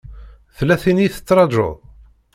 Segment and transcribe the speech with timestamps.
[0.57, 1.75] Tella tin i tettṛajuḍ?